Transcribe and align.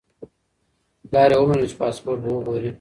پلار 1.09 1.29
یې 1.31 1.37
ومنله 1.39 1.67
چې 1.71 1.75
پاسپورت 1.81 2.19
به 2.23 2.29
وګوري. 2.33 2.69